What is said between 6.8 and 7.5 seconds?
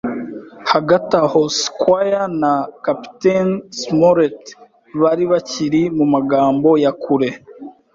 ya kure